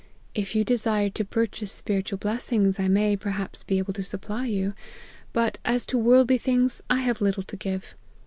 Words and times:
'If 0.33 0.55
you 0.55 0.63
desire 0.63 1.11
to 1.11 1.23
purchase 1.23 1.71
spiritual 1.71 2.17
blessings, 2.17 2.79
I 2.79 2.87
may, 2.87 3.15
perhaps, 3.15 3.61
be 3.61 3.77
able 3.77 3.93
to 3.93 4.01
supply 4.01 4.47
you; 4.47 4.73
but, 5.31 5.59
as 5.63 5.85
to 5.85 5.97
worldly 5.99 6.39
things, 6.39 6.81
I 6.89 7.01
have 7.01 7.21
little 7.21 7.43
to 7.43 7.55
give. 7.55 7.95